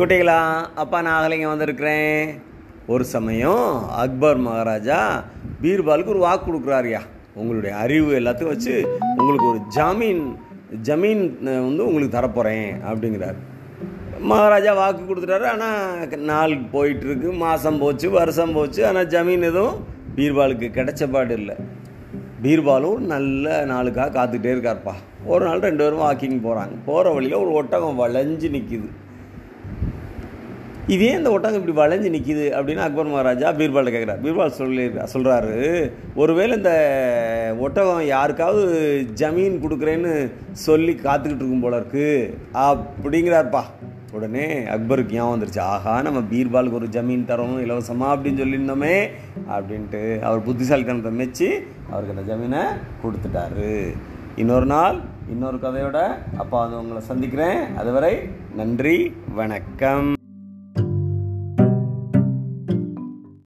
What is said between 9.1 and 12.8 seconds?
உங்களுக்கு ஒரு ஜாமீன் ஜமீன் வந்து உங்களுக்கு தரப்போகிறேன்